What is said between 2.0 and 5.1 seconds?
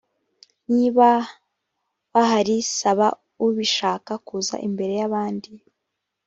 bahari saba ubishaka kuza imbere y